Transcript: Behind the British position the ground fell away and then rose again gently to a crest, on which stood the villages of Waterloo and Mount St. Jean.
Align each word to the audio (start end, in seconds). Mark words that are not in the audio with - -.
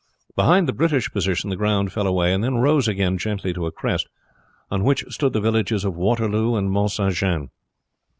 Behind 0.35 0.67
the 0.67 0.73
British 0.73 1.11
position 1.11 1.51
the 1.51 1.55
ground 1.55 1.93
fell 1.93 2.07
away 2.07 2.33
and 2.33 2.43
then 2.43 2.55
rose 2.55 2.87
again 2.87 3.19
gently 3.19 3.53
to 3.53 3.67
a 3.67 3.71
crest, 3.71 4.09
on 4.71 4.83
which 4.83 5.05
stood 5.09 5.31
the 5.33 5.39
villages 5.41 5.85
of 5.85 5.95
Waterloo 5.95 6.55
and 6.55 6.71
Mount 6.71 6.89
St. 6.89 7.13
Jean. 7.13 7.51